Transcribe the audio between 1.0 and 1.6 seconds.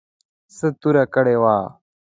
کړې وه.